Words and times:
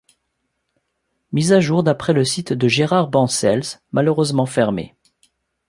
Mise 1.31 1.53
à 1.53 1.59
jour 1.59 1.83
d'après 1.83 2.11
le 2.11 2.25
site 2.25 2.53
de 2.53 2.67
Gérard 2.67 3.07
Bancells, 3.07 3.81
malheureusement 3.91 4.47
fermé. 4.47 4.95